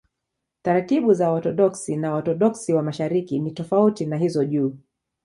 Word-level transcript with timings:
Taratibu 0.61 1.13
za 1.13 1.29
Waorthodoksi 1.31 1.97
na 1.97 2.11
Waorthodoksi 2.11 2.73
wa 2.73 2.83
Mashariki 2.83 3.39
ni 3.39 3.51
tofauti 3.51 4.05
na 4.05 4.17
hizo 4.17 4.45
juu. 4.45 4.77